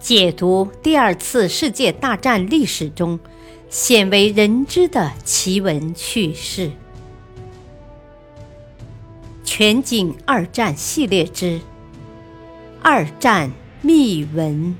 [0.00, 3.18] 解读第二次世界大战历史中
[3.68, 6.68] 鲜为人知的奇闻趣事，
[9.44, 11.60] 《全景二战系列之
[12.80, 13.50] 二战
[13.82, 14.74] 秘闻》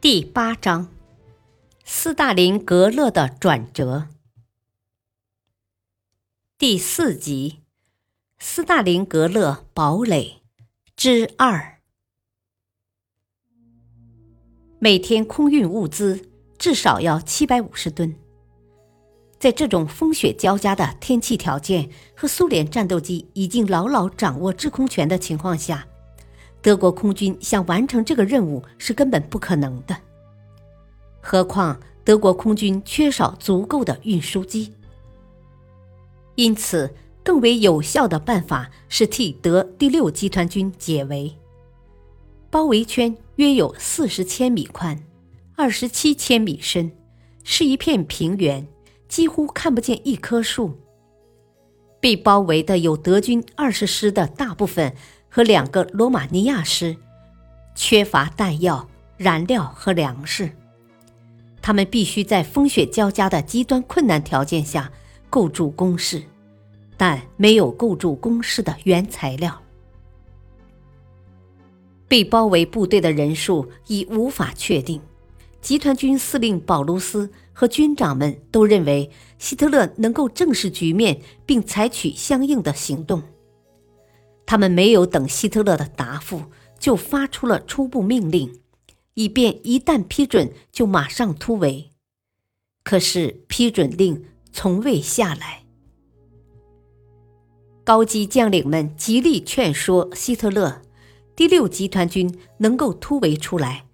[0.00, 0.88] 第八章：
[1.84, 4.08] 斯大林格勒的转折，
[6.58, 7.60] 第四集。
[8.40, 10.42] 斯大林格勒堡垒
[10.94, 11.80] 之二，
[14.78, 18.14] 每天空运物资至少要七百五十吨。
[19.40, 25.84] 在这种风雪交加的天气条件和苏联战斗机已经牢牢掌握制空权的情况下，
[26.62, 29.96] 德国空军想完成这个任务是根本不可能的。
[31.20, 34.72] 何况德国空军缺少足够的运输机，
[36.36, 36.88] 因此。
[37.28, 41.36] 更为有效的办法是替德第六集团军解围。
[42.48, 44.98] 包围圈约有四十千米宽，
[45.54, 46.90] 二十七千米深，
[47.44, 48.66] 是一片平原，
[49.10, 50.78] 几乎看不见一棵树。
[52.00, 54.94] 被包围的有德军二十师的大部分
[55.28, 56.96] 和两个罗马尼亚师，
[57.74, 60.50] 缺乏弹药、燃料和粮食。
[61.60, 64.90] 他们必须在风雪交加的极端困难条件下
[65.28, 66.22] 构筑工事。
[66.98, 69.62] 但没有构筑工事的原材料，
[72.08, 75.00] 被包围部队的人数已无法确定。
[75.60, 83.22] 集团军司令保卢斯和军长们都认为希特勒能够正视局面并采取相应的行动。
[84.44, 86.42] 他们没有等希特勒的答复，
[86.78, 88.60] 就发出了初步命令，
[89.14, 91.90] 以便一旦批准就马上突围。
[92.82, 95.64] 可是批准令从未下来。
[97.88, 100.82] 高级将领们极力劝说希特勒，
[101.34, 103.86] 第六集团军能够突围出来，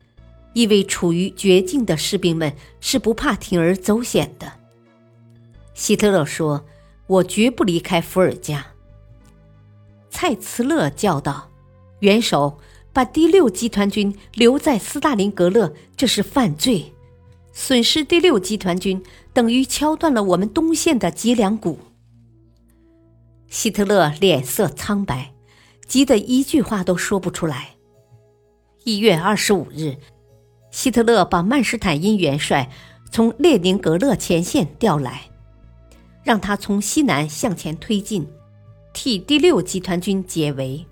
[0.53, 4.55] 因为处于绝境的士兵们是不怕铤而走险的。
[5.75, 6.65] 希特勒说
[7.07, 8.67] ：“我绝不离开伏尔加。”
[10.11, 11.49] 蔡茨勒叫道
[12.03, 12.59] ：“元首，
[12.93, 16.93] 把第六集团军留在斯大林格勒，这是犯罪。
[17.53, 19.01] 损失第六集团军，
[19.33, 21.79] 等于敲断了我们东线的脊梁骨。”
[23.55, 25.33] 希特勒脸色苍白，
[25.87, 27.77] 急得一句话都说不出来。
[28.83, 29.97] 一月二十五日，
[30.73, 32.69] 希特勒把曼施坦因元帅
[33.13, 35.31] 从列宁格勒前线调来，
[36.25, 38.27] 让他从西南向前推进，
[38.93, 40.85] 替第六集团军解围。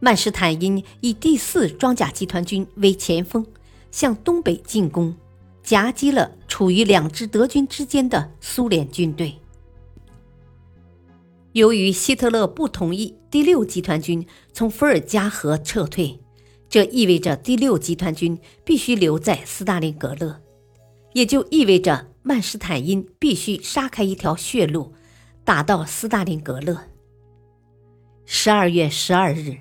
[0.00, 3.46] 曼施坦因以第四装甲集团军为前锋，
[3.92, 5.16] 向东北进攻，
[5.62, 9.38] 夹击了处于两支德军之间的苏联军队。
[11.52, 16.18] 由于希特勒不同意第六集团军从伏尔加河撤退，
[16.68, 20.40] 这意味着第六集团军必须留在斯大林格勒，
[21.12, 24.94] 也就意味着曼施坦因必须杀开一条血路，
[25.44, 26.84] 打到斯大林格勒。
[28.24, 29.58] 十二月十二日，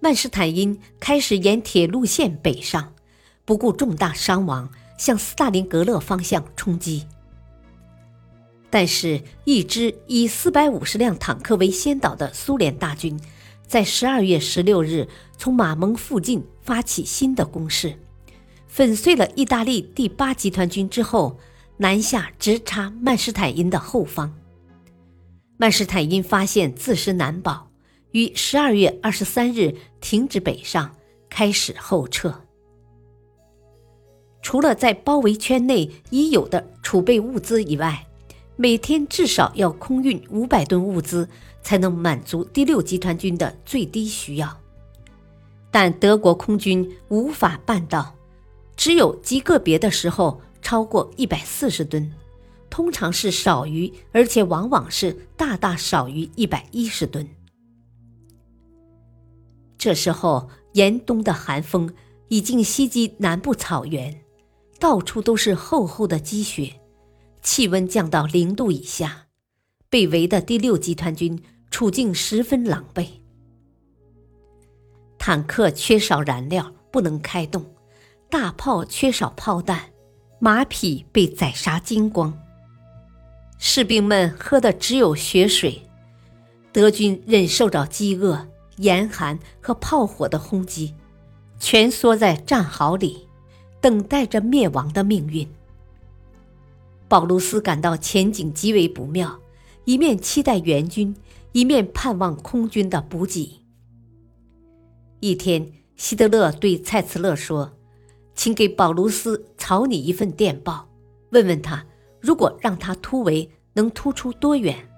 [0.00, 2.94] 曼施坦因开始沿铁路线北上，
[3.44, 4.68] 不顾重大伤亡，
[4.98, 7.06] 向斯大林格勒方向冲击。
[8.72, 13.20] 但是，一支以四百五十辆坦克为先导的苏联大军，
[13.66, 15.06] 在十二月十六日
[15.36, 17.94] 从马蒙附近发起新的攻势，
[18.66, 21.38] 粉碎了意大利第八集团军之后，
[21.76, 24.34] 南下直插曼施坦因的后方。
[25.58, 27.68] 曼施坦因发现自身难保，
[28.12, 30.96] 于十二月二十三日停止北上，
[31.28, 32.34] 开始后撤。
[34.40, 38.06] 除了在包围圈内已有的储备物资以外，
[38.62, 41.28] 每天至少要空运五百吨物资，
[41.64, 44.56] 才能满足第六集团军的最低需要。
[45.72, 48.14] 但德国空军无法办到，
[48.76, 52.08] 只有极个别的时候超过一百四十吨，
[52.70, 57.28] 通常是少于，而且往往是大大少于一百一十吨。
[59.76, 61.92] 这时候，严冬的寒风
[62.28, 64.22] 已经袭击南部草原，
[64.78, 66.72] 到处都是厚厚的积雪。
[67.42, 69.26] 气温降到零度以下，
[69.90, 73.06] 被围的第六集团军处境十分狼狈。
[75.18, 77.62] 坦克缺少燃料，不能开动；
[78.30, 79.90] 大炮缺少炮弹，
[80.38, 82.32] 马匹被宰杀精光。
[83.58, 85.82] 士兵们喝的只有血水。
[86.72, 88.48] 德军忍受着饥饿、
[88.78, 90.94] 严寒和炮火的轰击，
[91.58, 93.28] 蜷缩在战壕里，
[93.80, 95.46] 等待着灭亡的命运。
[97.12, 99.38] 保卢斯感到前景极为不妙，
[99.84, 101.14] 一面期待援军，
[101.52, 103.60] 一面盼望空军的补给。
[105.20, 107.74] 一天，希特勒对蔡茨勒说
[108.34, 110.88] ：“请给保卢斯草拟一份电报，
[111.32, 111.84] 问问他，
[112.18, 114.88] 如果让他突围，能突出多远。”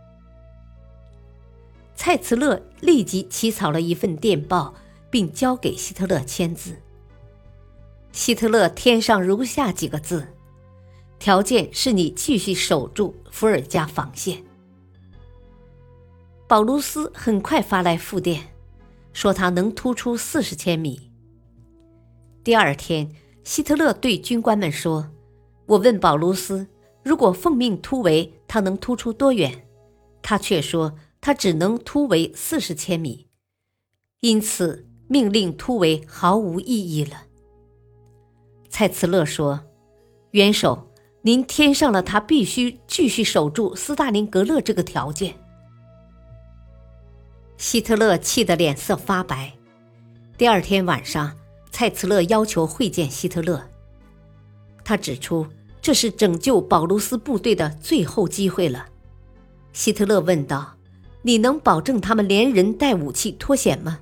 [1.97, 4.73] 蔡茨勒立即起草了一份电报，
[5.11, 6.77] 并交给希特勒签字。
[8.13, 10.29] 希特勒添上如下几个字
[11.19, 14.43] ：“条件是你继续守住伏尔加防线。”
[16.49, 18.55] 保卢斯很快发来复电，
[19.13, 21.11] 说他能突出四十千米。
[22.43, 23.11] 第二天，
[23.43, 25.11] 希特勒对军官们说
[25.67, 26.67] ：“我问保卢斯，
[27.03, 29.67] 如果奉命突围，他能突出多远？
[30.23, 30.95] 他却说。”
[31.25, 33.29] 他只能突围四十千米，
[34.21, 37.23] 因此命令突围毫无意义了。
[38.69, 39.65] 蔡茨勒说
[40.33, 40.91] ：“元首，
[41.27, 45.35] 您添上了他必须继续守住斯大林格勒这个条件。”
[47.57, 49.55] 希特勒气得脸色发白。
[50.37, 51.35] 第二天晚上，
[51.71, 53.63] 蔡茨勒要求会见希特勒。
[54.85, 55.47] 他指出，
[55.81, 58.87] 这是拯救保卢斯部队的最后机会了。
[59.73, 60.75] 希特勒问道。
[61.27, 63.99] 你能保证他们连人带武器脱险吗？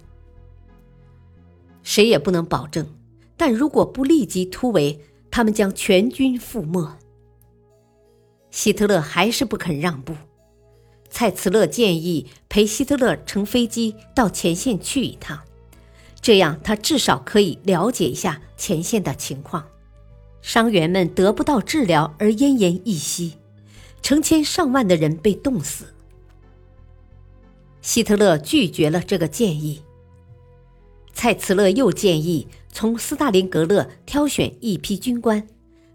[1.84, 2.84] 谁也不能保证。
[3.36, 6.98] 但如果不立即突围，他们将全军覆没。
[8.52, 10.14] 希特勒还是不肯让步。
[11.10, 15.40] 蔡茨勒建议陪希特勒乘飞机到前线去一趟，
[16.20, 19.66] 这样他至少可以了解一下前线的情况。
[20.42, 23.34] 伤员们得不到治疗而奄奄一息，
[24.02, 25.86] 成千上万的人被冻死。
[27.80, 29.82] 希特勒拒绝了这个建议。
[31.14, 35.46] 蔡茨勒又建议从斯大林格勒挑选一批军官，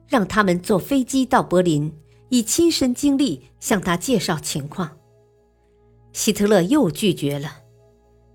[0.08, 1.92] 让他们坐飞机到柏林，
[2.30, 4.98] 以亲身经历向他介绍情况。
[6.14, 7.64] 希特勒又拒绝了。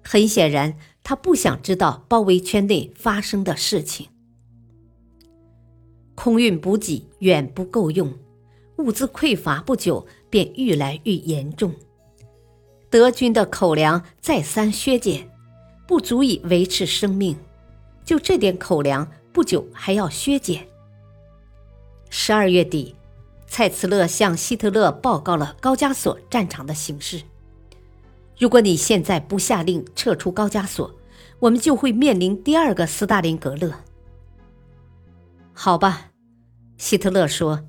[0.04, 4.08] 很显然，他不想知道包围圈内发生的事情。
[6.14, 8.12] 空运补给远不够用，
[8.78, 11.72] 物资匮乏，不久便愈来愈严重。
[12.90, 15.30] 德军的口粮再三削减，
[15.88, 17.36] 不足以维持生命。
[18.04, 20.66] 就这点口粮，不久还要削减。
[22.10, 22.94] 十二月底，
[23.54, 27.20] 蔡茨勒向希特勒报告了高加索战场的形势。
[28.38, 30.90] 如果你现在不下令撤出高加索，
[31.38, 33.70] 我们就会面临第二个斯大林格勒。
[35.52, 36.12] 好吧，
[36.78, 37.62] 希特勒说：“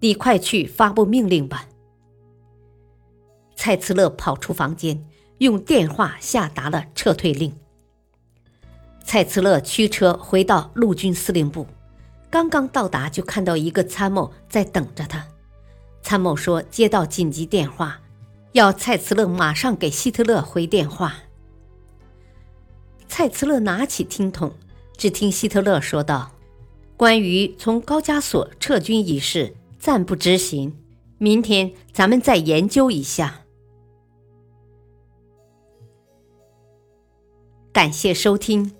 [0.00, 1.64] 你快去发布命令吧。”
[3.56, 5.02] 蔡茨勒跑出房间，
[5.38, 7.50] 用电话下达了撤退令。
[9.02, 11.66] 蔡茨勒驱车回到陆军司令部，
[12.30, 15.26] 刚刚到达，就看到一个参谋在等着他。
[16.02, 18.00] 参谋说：“接到紧急电话，
[18.52, 21.16] 要蔡茨勒马上给希特勒回电话。”
[23.08, 24.54] 蔡茨勒拿起听筒，
[24.96, 26.30] 只听希特勒说道
[26.96, 30.74] ：“关于从高加索撤军一事，暂不执行，
[31.18, 33.40] 明天咱们再研究一下。”
[37.72, 38.72] 感谢收听，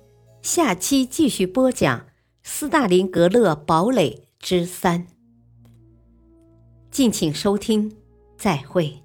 [0.42, 2.00] 下期继续播讲
[2.52, 5.06] 《斯大林格勒堡垒之三》。
[6.90, 7.96] 敬请收听，
[8.36, 9.04] 再会。